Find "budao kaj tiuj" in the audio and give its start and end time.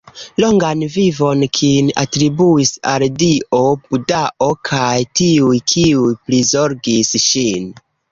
3.91-5.53